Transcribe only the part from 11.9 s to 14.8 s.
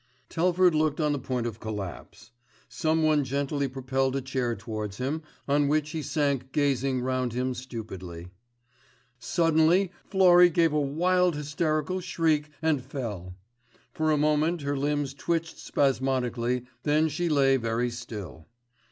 shriek and fell. For a moment her